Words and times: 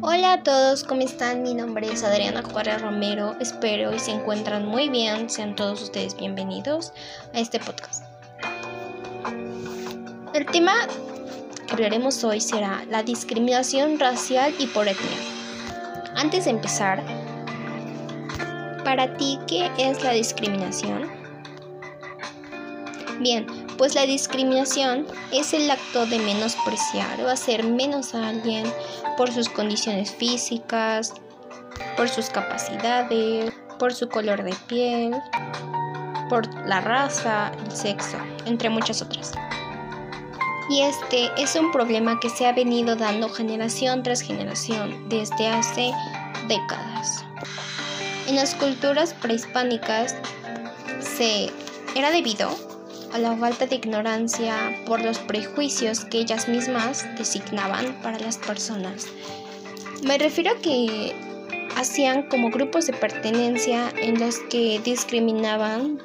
Hola 0.00 0.34
a 0.34 0.42
todos, 0.42 0.82
¿cómo 0.82 1.02
están? 1.02 1.42
Mi 1.42 1.54
nombre 1.54 1.90
es 1.90 2.02
Adriana 2.02 2.42
Juárez 2.42 2.82
Romero. 2.82 3.36
Espero 3.40 3.94
y 3.94 3.98
se 3.98 4.10
encuentran 4.10 4.66
muy 4.66 4.88
bien. 4.88 5.30
Sean 5.30 5.54
todos 5.54 5.82
ustedes 5.82 6.16
bienvenidos 6.16 6.92
a 7.32 7.38
este 7.38 7.60
podcast. 7.60 8.04
El 10.34 10.46
tema 10.46 10.74
que 11.66 11.72
hablaremos 11.72 12.22
hoy 12.24 12.40
será 12.40 12.84
la 12.90 13.02
discriminación 13.02 13.98
racial 14.00 14.52
y 14.58 14.66
por 14.66 14.88
etnia. 14.88 15.18
Antes 16.16 16.46
de 16.46 16.50
empezar, 16.50 17.02
para 18.84 19.16
ti, 19.16 19.38
¿qué 19.46 19.70
es 19.78 20.02
la 20.02 20.12
discriminación? 20.12 21.08
Bien, 23.20 23.46
pues 23.76 23.94
la 23.94 24.06
discriminación 24.06 25.06
es 25.32 25.52
el 25.52 25.70
acto 25.70 26.06
de 26.06 26.18
menospreciar 26.18 27.20
o 27.22 27.28
hacer 27.28 27.64
menos 27.64 28.14
a 28.14 28.28
alguien 28.28 28.64
por 29.16 29.32
sus 29.32 29.48
condiciones 29.48 30.12
físicas, 30.12 31.14
por 31.96 32.08
sus 32.08 32.30
capacidades, 32.30 33.52
por 33.78 33.94
su 33.94 34.08
color 34.08 34.42
de 34.42 34.54
piel, 34.66 35.14
por 36.28 36.46
la 36.66 36.80
raza, 36.80 37.52
el 37.64 37.72
sexo, 37.72 38.16
entre 38.46 38.70
muchas 38.70 39.02
otras. 39.02 39.32
Y 40.70 40.80
este 40.80 41.30
es 41.36 41.54
un 41.56 41.70
problema 41.72 42.18
que 42.20 42.30
se 42.30 42.46
ha 42.46 42.52
venido 42.52 42.96
dando 42.96 43.28
generación 43.28 44.02
tras 44.02 44.22
generación 44.22 45.08
desde 45.08 45.48
hace 45.48 45.92
décadas. 46.48 47.24
En 48.26 48.36
las 48.36 48.54
culturas 48.54 49.12
prehispánicas 49.14 50.16
se 51.00 51.50
era 51.94 52.10
debido 52.10 52.63
a 53.14 53.18
la 53.18 53.36
falta 53.36 53.66
de 53.66 53.76
ignorancia 53.76 54.56
por 54.86 55.00
los 55.00 55.20
prejuicios 55.20 56.04
que 56.04 56.18
ellas 56.18 56.48
mismas 56.48 57.06
designaban 57.16 57.94
para 58.02 58.18
las 58.18 58.38
personas. 58.38 59.06
Me 60.02 60.18
refiero 60.18 60.50
a 60.50 60.60
que 60.60 61.14
hacían 61.76 62.24
como 62.24 62.50
grupos 62.50 62.88
de 62.88 62.92
pertenencia 62.92 63.92
en 64.02 64.18
los 64.18 64.40
que 64.50 64.80
discriminaban 64.84 66.00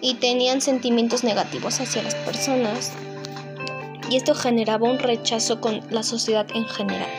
y 0.00 0.14
tenían 0.14 0.62
sentimientos 0.62 1.22
negativos 1.22 1.78
hacia 1.80 2.02
las 2.02 2.14
personas. 2.14 2.92
Y 4.08 4.16
esto 4.16 4.34
generaba 4.34 4.90
un 4.90 4.98
rechazo 4.98 5.60
con 5.60 5.82
la 5.90 6.02
sociedad 6.02 6.46
en 6.54 6.64
general. 6.64 7.10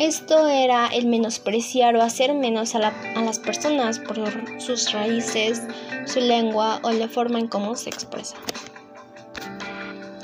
Esto 0.00 0.48
era 0.48 0.86
el 0.86 1.08
menospreciar 1.08 1.94
o 1.94 2.00
hacer 2.00 2.32
menos 2.32 2.74
a, 2.74 2.78
las 2.78 3.38
personas 3.38 3.98
por 3.98 4.16
sus 4.58 4.90
raíces, 4.92 5.60
su 6.06 6.20
lengua 6.20 6.80
o 6.82 6.90
la 6.90 7.06
forma 7.06 7.38
en 7.38 7.48
cómo 7.48 7.76
se 7.76 7.90
expresa. 7.90 8.34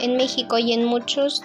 En 0.00 0.16
México 0.16 0.56
y 0.56 0.72
en 0.72 0.86
muchos 0.86 1.42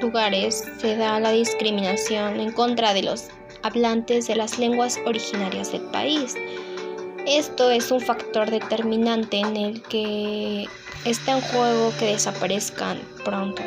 lugares 0.00 0.64
se 0.78 0.96
da 0.96 1.20
la 1.20 1.32
discriminación 1.32 2.40
en 2.40 2.50
contra 2.50 2.94
de 2.94 3.02
los 3.02 3.28
hablantes 3.62 4.26
de 4.26 4.36
las 4.36 4.58
lenguas 4.58 4.98
originarias 5.04 5.70
del 5.70 5.82
país. 5.90 6.36
Esto 7.26 7.68
es 7.70 7.90
un 7.90 8.00
factor 8.00 8.50
determinante 8.50 9.38
en 9.38 9.58
el 9.58 9.82
que 9.82 10.66
está 11.04 11.36
en 11.36 11.42
juego 11.42 11.92
que 11.98 12.06
desaparezcan 12.06 13.02
pronto. 13.22 13.60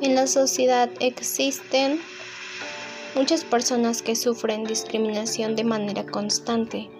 En 0.00 0.14
la 0.14 0.26
sociedad 0.26 0.88
existen 0.98 2.00
muchas 3.14 3.44
personas 3.44 4.02
que 4.02 4.16
sufren 4.16 4.64
discriminación 4.64 5.54
de 5.56 5.64
manera 5.64 6.04
constante, 6.06 6.90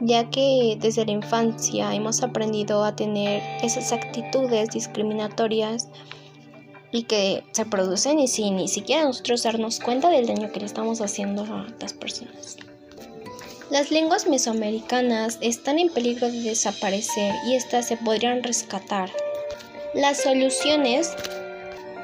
ya 0.00 0.30
que 0.30 0.76
desde 0.80 1.04
la 1.04 1.12
infancia 1.12 1.94
hemos 1.94 2.22
aprendido 2.22 2.84
a 2.84 2.94
tener 2.94 3.42
esas 3.62 3.92
actitudes 3.92 4.70
discriminatorias 4.70 5.88
y 6.92 7.02
que 7.02 7.44
se 7.52 7.66
producen 7.66 8.18
y 8.18 8.28
sin 8.28 8.56
ni 8.56 8.68
siquiera 8.68 9.04
nosotros 9.04 9.42
darnos 9.42 9.80
cuenta 9.80 10.08
del 10.08 10.26
daño 10.26 10.50
que 10.52 10.60
le 10.60 10.66
estamos 10.66 11.00
haciendo 11.00 11.42
a 11.42 11.66
las 11.80 11.92
personas. 11.92 12.56
Las 13.70 13.90
lenguas 13.90 14.26
mesoamericanas 14.26 15.38
están 15.42 15.78
en 15.78 15.90
peligro 15.90 16.30
de 16.30 16.40
desaparecer 16.40 17.34
y 17.46 17.54
estas 17.54 17.86
se 17.86 17.98
podrían 17.98 18.42
rescatar. 18.42 19.10
Las 19.92 20.22
soluciones 20.22 21.14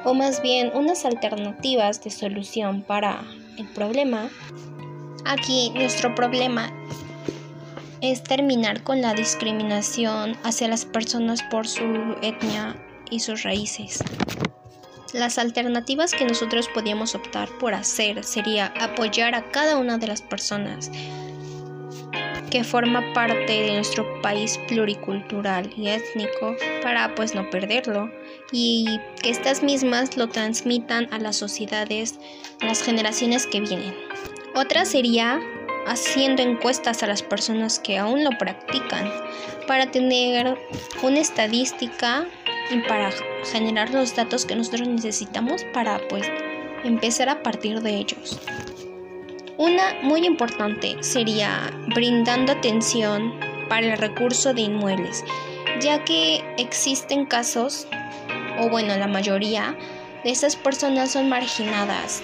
o 0.05 0.13
más 0.13 0.41
bien 0.41 0.71
unas 0.73 1.03
alternativas 1.03 2.03
de 2.03 2.11
solución 2.11 2.83
para 2.83 3.23
el 3.57 3.67
problema. 3.67 4.29
Aquí 5.25 5.71
nuestro 5.71 6.13
problema 6.15 6.71
es 8.01 8.23
terminar 8.23 8.83
con 8.83 9.01
la 9.01 9.13
discriminación 9.13 10.37
hacia 10.43 10.67
las 10.67 10.85
personas 10.85 11.41
por 11.43 11.67
su 11.67 12.15
etnia 12.21 12.75
y 13.09 13.19
sus 13.19 13.43
raíces. 13.43 14.03
Las 15.13 15.37
alternativas 15.37 16.11
que 16.11 16.25
nosotros 16.25 16.69
podíamos 16.73 17.15
optar 17.15 17.49
por 17.57 17.73
hacer 17.73 18.23
sería 18.23 18.73
apoyar 18.79 19.33
a 19.33 19.49
cada 19.49 19.77
una 19.77 19.97
de 19.97 20.07
las 20.07 20.21
personas 20.21 20.91
que 22.51 22.63
forma 22.63 23.13
parte 23.13 23.63
de 23.63 23.73
nuestro 23.73 24.21
país 24.21 24.59
pluricultural 24.67 25.73
y 25.75 25.89
étnico 25.89 26.55
para 26.83 27.13
pues 27.15 27.33
no 27.33 27.49
perderlo 27.49 28.09
y 28.51 28.99
que 29.21 29.29
estas 29.29 29.63
mismas 29.63 30.17
lo 30.17 30.29
transmitan 30.29 31.07
a 31.11 31.19
las 31.19 31.35
sociedades, 31.37 32.19
a 32.61 32.65
las 32.65 32.81
generaciones 32.81 33.47
que 33.47 33.61
vienen. 33.61 33.95
Otra 34.55 34.85
sería 34.85 35.41
haciendo 35.87 36.41
encuestas 36.41 37.03
a 37.03 37.07
las 37.07 37.21
personas 37.21 37.79
que 37.79 37.97
aún 37.97 38.23
lo 38.23 38.31
practican 38.37 39.11
para 39.67 39.91
tener 39.91 40.57
una 41.03 41.19
estadística 41.19 42.25
y 42.71 42.79
para 42.87 43.11
generar 43.51 43.91
los 43.91 44.15
datos 44.15 44.45
que 44.45 44.55
nosotros 44.55 44.87
necesitamos 44.87 45.63
para 45.73 45.99
pues 46.07 46.27
empezar 46.83 47.29
a 47.29 47.43
partir 47.43 47.81
de 47.81 47.95
ellos. 47.95 48.39
Una 49.57 49.95
muy 50.01 50.25
importante 50.25 50.97
sería 51.01 51.71
brindando 51.93 52.51
atención 52.51 53.33
para 53.69 53.87
el 53.87 53.97
recurso 53.97 54.53
de 54.53 54.61
inmuebles, 54.61 55.23
ya 55.79 56.03
que 56.03 56.43
existen 56.57 57.25
casos, 57.25 57.87
o 58.59 58.69
bueno, 58.69 58.95
la 58.97 59.07
mayoría 59.07 59.75
de 60.23 60.31
esas 60.31 60.55
personas 60.55 61.11
son 61.11 61.29
marginadas 61.29 62.23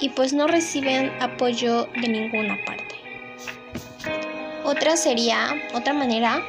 y 0.00 0.10
pues 0.10 0.32
no 0.32 0.46
reciben 0.46 1.10
apoyo 1.20 1.88
de 2.00 2.08
ninguna 2.08 2.56
parte. 2.64 2.94
Otra 4.64 4.96
sería, 4.96 5.60
otra 5.74 5.92
manera, 5.92 6.46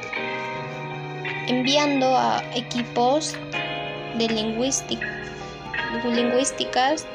enviando 1.48 2.16
a 2.16 2.44
equipos 2.54 3.36
de 4.16 4.28
lingüísticas 4.28 5.08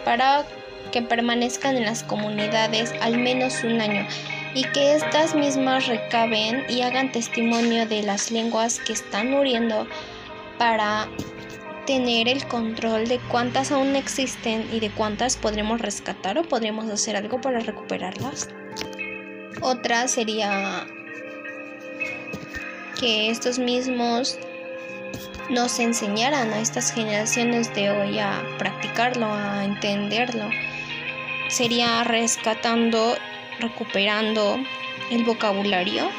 para 0.04 0.46
que 0.92 1.02
permanezcan 1.02 1.78
en 1.78 1.86
las 1.86 2.04
comunidades 2.04 2.94
al 3.02 3.18
menos 3.18 3.64
un 3.64 3.80
año 3.82 4.06
y 4.54 4.64
que 4.64 4.96
éstas 4.96 5.36
mismas 5.36 5.88
recaben 5.88 6.66
y 6.70 6.82
hagan 6.82 7.12
testimonio 7.12 7.86
de 7.86 8.04
las 8.04 8.32
lenguas 8.32 8.80
que 8.80 8.94
están 8.94 9.32
muriendo 9.32 9.88
para 10.58 11.08
tener 11.88 12.28
el 12.28 12.48
control 12.48 13.08
de 13.08 13.18
cuántas 13.31 13.72
aún 13.72 13.96
existen 13.96 14.70
y 14.72 14.80
de 14.80 14.92
cuántas 14.92 15.38
podremos 15.38 15.81
rescatar 15.81 16.38
o 16.38 16.44
podremos 16.44 16.88
hacer 16.92 17.16
algo 17.16 17.42
para 17.42 17.59
recuperarlas. 17.59 18.50
Otra 19.62 20.08
sería 20.08 20.86
que 23.00 23.31
estos 23.31 23.58
mismos 23.58 24.38
nos 25.50 25.80
enseñaran 25.80 26.53
a 26.53 26.59
estas 26.59 26.92
generaciones 26.92 27.74
de 27.74 27.90
hoy 27.90 28.19
a 28.19 28.44
practicarlo, 28.59 29.25
a 29.34 29.66
entenderlo 29.66 30.50
sería 31.50 32.04
rescatando, 32.04 33.16
recuperando 33.59 34.58
el 35.12 35.24
vocabulario 35.24 36.09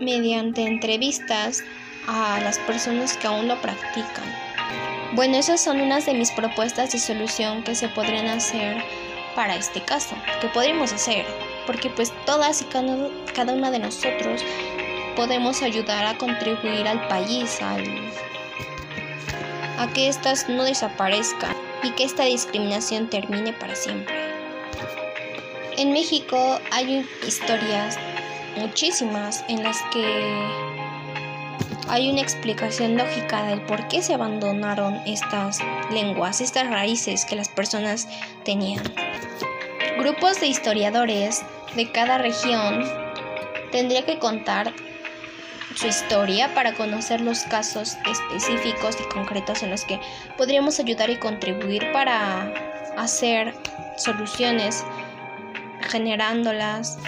mediante 0.00 0.62
entrevistas 0.62 1.62
a 2.06 2.40
las 2.40 2.58
personas 2.60 3.16
que 3.16 3.26
aún 3.26 3.48
lo 3.48 3.60
practican. 3.60 4.24
Bueno, 5.14 5.36
esas 5.36 5.62
son 5.62 5.80
unas 5.80 6.06
de 6.06 6.14
mis 6.14 6.30
propuestas 6.32 6.92
de 6.92 6.98
solución 6.98 7.62
que 7.62 7.74
se 7.74 7.88
podrían 7.88 8.26
hacer 8.26 8.82
para 9.34 9.54
este 9.56 9.80
caso, 9.80 10.16
que 10.40 10.48
podríamos 10.48 10.92
hacer, 10.92 11.24
porque 11.66 11.90
pues 11.90 12.12
todas 12.26 12.62
y 12.62 12.64
cada, 12.64 13.52
una 13.52 13.70
de 13.70 13.78
nosotros 13.78 14.42
podemos 15.16 15.62
ayudar 15.62 16.04
a 16.06 16.18
contribuir 16.18 16.88
al 16.88 17.06
país, 17.08 17.58
a 17.62 17.76
que 19.92 20.08
éstas 20.08 20.48
no 20.48 20.64
desaparezcan 20.64 21.54
y 21.82 21.90
que 21.90 22.04
esta 22.04 22.24
discriminación 22.24 23.08
termine 23.08 23.52
para 23.52 23.76
siempre. 23.76 24.14
En 25.76 25.92
México 25.92 26.58
hay 26.70 27.06
historias 27.26 27.98
muchísimas 28.56 29.44
en 29.48 29.62
las 29.62 29.80
que 29.92 30.73
hay 31.88 32.10
una 32.10 32.20
explicación 32.20 32.96
lógica 32.96 33.44
del 33.44 33.60
por 33.62 33.88
qué 33.88 34.02
se 34.02 34.14
abandonaron 34.14 34.94
estas 35.06 35.58
lenguas, 35.90 36.40
estas 36.40 36.68
raíces 36.68 37.24
que 37.24 37.36
las 37.36 37.48
personas 37.48 38.08
tenían. 38.44 38.82
Grupos 39.98 40.40
de 40.40 40.46
historiadores 40.46 41.42
de 41.76 41.90
cada 41.90 42.18
región 42.18 42.84
tendría 43.70 44.04
que 44.04 44.18
contar 44.18 44.72
su 45.74 45.86
historia 45.86 46.54
para 46.54 46.74
conocer 46.74 47.20
los 47.20 47.42
casos 47.44 47.96
específicos 48.10 48.96
y 49.00 49.12
concretos 49.12 49.62
en 49.62 49.70
los 49.70 49.84
que 49.84 50.00
podríamos 50.36 50.78
ayudar 50.78 51.10
y 51.10 51.18
contribuir 51.18 51.90
para 51.92 52.52
hacer 52.96 53.54
soluciones, 53.96 54.84
generándolas 55.84 56.98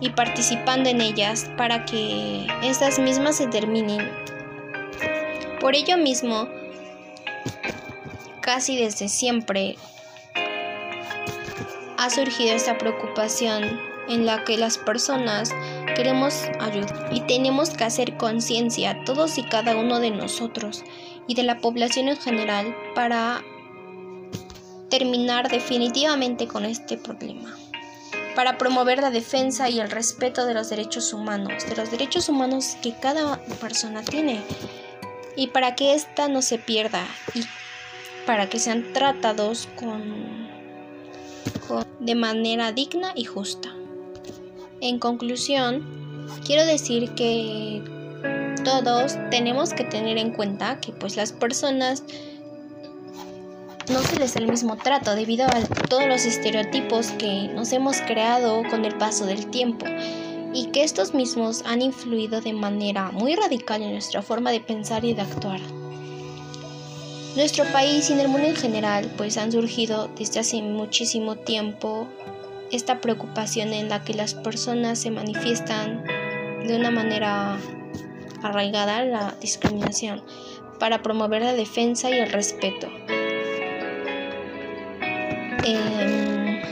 y 0.00 0.10
participando 0.10 0.88
en 0.88 1.00
ellas 1.00 1.50
para 1.56 1.84
que 1.84 2.46
estas 2.62 2.98
mismas 2.98 3.36
se 3.36 3.46
terminen. 3.46 4.10
Por 5.60 5.74
ello 5.74 5.96
mismo, 5.96 6.48
casi 8.40 8.76
desde 8.76 9.08
siempre 9.08 9.76
ha 11.96 12.10
surgido 12.10 12.54
esta 12.54 12.78
preocupación 12.78 13.80
en 14.08 14.24
la 14.24 14.44
que 14.44 14.56
las 14.56 14.78
personas 14.78 15.50
queremos 15.96 16.44
ayudar 16.60 17.10
y 17.12 17.20
tenemos 17.22 17.70
que 17.70 17.84
hacer 17.84 18.16
conciencia 18.16 19.04
todos 19.04 19.36
y 19.36 19.42
cada 19.42 19.76
uno 19.76 19.98
de 19.98 20.10
nosotros 20.10 20.84
y 21.26 21.34
de 21.34 21.42
la 21.42 21.58
población 21.58 22.08
en 22.08 22.16
general 22.16 22.74
para 22.94 23.42
terminar 24.88 25.50
definitivamente 25.50 26.46
con 26.46 26.64
este 26.64 26.96
problema 26.96 27.54
para 28.38 28.56
promover 28.56 29.00
la 29.00 29.10
defensa 29.10 29.68
y 29.68 29.80
el 29.80 29.90
respeto 29.90 30.46
de 30.46 30.54
los 30.54 30.70
derechos 30.70 31.12
humanos, 31.12 31.68
de 31.68 31.74
los 31.74 31.90
derechos 31.90 32.28
humanos 32.28 32.76
que 32.80 32.94
cada 32.94 33.42
persona 33.60 34.04
tiene, 34.04 34.40
y 35.34 35.48
para 35.48 35.74
que 35.74 35.92
ésta 35.92 36.28
no 36.28 36.40
se 36.40 36.56
pierda 36.56 37.04
y 37.34 37.40
para 38.26 38.48
que 38.48 38.60
sean 38.60 38.92
tratados 38.92 39.68
con, 39.74 40.48
de 41.98 42.14
manera 42.14 42.70
digna 42.70 43.10
y 43.16 43.24
justa. 43.24 43.74
En 44.80 45.00
conclusión, 45.00 46.28
quiero 46.46 46.64
decir 46.64 47.10
que 47.16 47.82
todos 48.62 49.16
tenemos 49.32 49.74
que 49.74 49.82
tener 49.82 50.16
en 50.16 50.30
cuenta 50.30 50.78
que 50.78 50.92
pues 50.92 51.16
las 51.16 51.32
personas 51.32 52.04
no 53.90 54.02
se 54.02 54.18
les 54.18 54.34
da 54.34 54.40
el 54.40 54.50
mismo 54.50 54.76
trato 54.76 55.14
debido 55.14 55.46
a 55.46 55.60
todos 55.88 56.06
los 56.06 56.26
estereotipos 56.26 57.12
que 57.12 57.48
nos 57.48 57.72
hemos 57.72 58.00
creado 58.02 58.62
con 58.68 58.84
el 58.84 58.96
paso 58.98 59.24
del 59.24 59.46
tiempo 59.46 59.86
y 60.52 60.66
que 60.72 60.84
estos 60.84 61.14
mismos 61.14 61.62
han 61.64 61.80
influido 61.80 62.40
de 62.40 62.52
manera 62.52 63.10
muy 63.12 63.34
radical 63.34 63.82
en 63.82 63.92
nuestra 63.92 64.20
forma 64.20 64.50
de 64.50 64.60
pensar 64.60 65.04
y 65.04 65.14
de 65.14 65.22
actuar. 65.22 65.60
Nuestro 67.36 67.64
país 67.66 68.10
y 68.10 68.12
en 68.12 68.20
el 68.20 68.28
mundo 68.28 68.48
en 68.48 68.56
general 68.56 69.10
pues 69.16 69.38
han 69.38 69.52
surgido 69.52 70.10
desde 70.18 70.40
hace 70.40 70.60
muchísimo 70.60 71.36
tiempo 71.36 72.08
esta 72.70 73.00
preocupación 73.00 73.72
en 73.72 73.88
la 73.88 74.04
que 74.04 74.12
las 74.12 74.34
personas 74.34 74.98
se 74.98 75.10
manifiestan 75.10 76.04
de 76.66 76.76
una 76.76 76.90
manera 76.90 77.58
arraigada 78.42 79.04
la 79.04 79.34
discriminación 79.40 80.22
para 80.78 81.02
promover 81.02 81.42
la 81.42 81.54
defensa 81.54 82.10
y 82.10 82.14
el 82.14 82.30
respeto. 82.30 82.88
Em, 85.68 86.62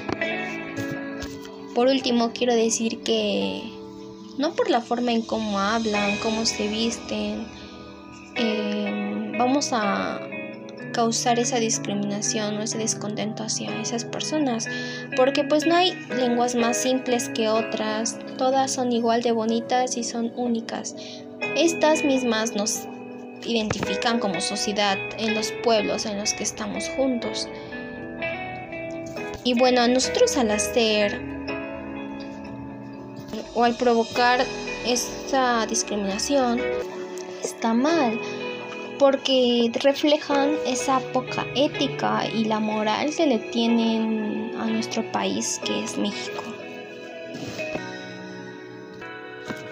por 1.74 1.88
último, 1.88 2.32
quiero 2.32 2.54
decir 2.54 3.02
que 3.02 3.62
no 4.38 4.54
por 4.54 4.70
la 4.70 4.80
forma 4.80 5.12
en 5.12 5.22
cómo 5.22 5.58
hablan, 5.58 6.16
cómo 6.22 6.46
se 6.46 6.68
visten, 6.68 7.46
em, 8.36 9.36
vamos 9.36 9.70
a 9.72 10.20
causar 10.92 11.38
esa 11.38 11.58
discriminación 11.58 12.56
o 12.56 12.62
ese 12.62 12.78
descontento 12.78 13.42
hacia 13.42 13.82
esas 13.82 14.06
personas, 14.06 14.66
porque 15.14 15.44
pues 15.44 15.66
no 15.66 15.76
hay 15.76 15.92
lenguas 16.08 16.54
más 16.54 16.78
simples 16.78 17.28
que 17.28 17.50
otras, 17.50 18.18
todas 18.38 18.72
son 18.72 18.92
igual 18.92 19.20
de 19.20 19.32
bonitas 19.32 19.98
y 19.98 20.04
son 20.04 20.32
únicas. 20.36 20.96
Estas 21.54 22.02
mismas 22.02 22.56
nos 22.56 22.88
identifican 23.44 24.20
como 24.20 24.40
sociedad 24.40 24.96
en 25.18 25.34
los 25.34 25.52
pueblos 25.62 26.06
en 26.06 26.18
los 26.18 26.32
que 26.32 26.44
estamos 26.44 26.88
juntos. 26.96 27.46
Y 29.46 29.54
bueno, 29.54 29.86
nosotros 29.86 30.36
al 30.36 30.50
hacer 30.50 31.20
o 33.54 33.62
al 33.62 33.76
provocar 33.76 34.44
esta 34.84 35.64
discriminación 35.66 36.60
está 37.44 37.72
mal 37.72 38.18
porque 38.98 39.70
reflejan 39.84 40.56
esa 40.66 40.98
poca 41.12 41.46
ética 41.54 42.26
y 42.26 42.46
la 42.46 42.58
moral 42.58 43.14
que 43.16 43.24
le 43.24 43.38
tienen 43.38 44.50
a 44.58 44.66
nuestro 44.66 45.08
país 45.12 45.60
que 45.64 45.84
es 45.84 45.96
México. 45.96 46.42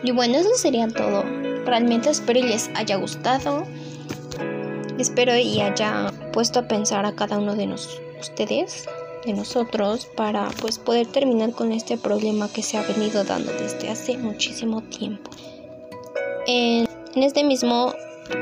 Y 0.04 0.12
bueno, 0.12 0.36
eso 0.36 0.50
sería 0.54 0.86
todo. 0.86 1.24
Realmente 1.66 2.10
espero 2.10 2.38
y 2.38 2.42
les 2.44 2.70
haya 2.76 2.94
gustado. 2.94 3.66
Espero 5.00 5.36
y 5.36 5.60
haya 5.60 6.12
puesto 6.32 6.60
a 6.60 6.68
pensar 6.68 7.04
a 7.06 7.16
cada 7.16 7.38
uno 7.38 7.56
de 7.56 7.74
ustedes 8.20 8.86
de 9.24 9.32
nosotros 9.32 10.06
para 10.16 10.48
pues 10.60 10.78
poder 10.78 11.06
terminar 11.06 11.52
con 11.52 11.72
este 11.72 11.96
problema 11.96 12.48
que 12.48 12.62
se 12.62 12.76
ha 12.76 12.82
venido 12.82 13.24
dando 13.24 13.52
desde 13.52 13.90
hace 13.90 14.18
muchísimo 14.18 14.82
tiempo. 14.82 15.30
En, 16.46 16.86
este 17.14 17.44
mismo 17.44 17.94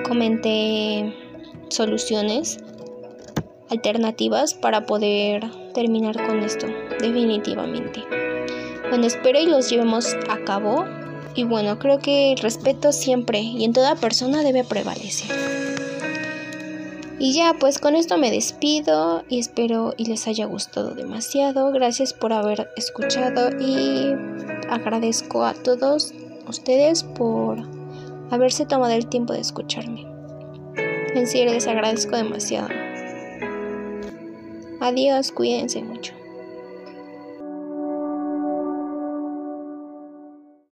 comenté 0.07 1.15
soluciones 1.69 2.59
alternativas 3.71 4.55
para 4.55 4.87
poder 4.87 5.45
terminar 5.75 6.27
con 6.27 6.41
esto 6.41 6.67
definitivamente. 7.01 8.03
Bueno, 8.89 9.07
espero 9.07 9.41
y 9.41 9.47
los 9.47 9.71
llevemos 9.71 10.15
a 10.29 10.39
cabo 10.45 10.85
y 11.35 11.45
bueno, 11.45 11.79
creo 11.79 11.99
que 11.99 12.33
el 12.33 12.39
respeto 12.39 12.93
siempre 12.93 13.41
y 13.41 13.65
en 13.65 13.73
toda 13.73 13.95
persona 13.95 14.43
debe 14.43 14.65
prevalecer. 14.65 15.52
Y 17.23 17.35
ya, 17.35 17.55
pues 17.57 17.79
con 17.79 17.95
esto 17.95 18.19
me 18.19 18.33
despido 18.33 19.23
y 19.29 19.39
espero 19.39 19.95
y 19.97 20.07
les 20.07 20.27
haya 20.27 20.45
gustado 20.47 20.97
demasiado. 20.97 21.71
Gracias 21.71 22.13
por 22.13 22.33
haber 22.33 22.69
escuchado 22.77 23.49
y 23.61 24.13
agradezco 24.69 25.45
a 25.45 25.55
todos 25.55 26.13
ustedes 26.49 27.05
por 27.05 27.59
haberse 28.33 28.67
tomado 28.67 28.95
el 28.95 29.07
tiempo 29.07 29.35
de 29.35 29.39
escucharme. 29.39 30.05
En 31.15 31.29
serio 31.29 31.53
les 31.53 31.69
agradezco 31.69 32.17
demasiado. 32.17 32.67
Adiós, 34.81 35.31
cuídense 35.31 35.81
mucho. 35.81 36.15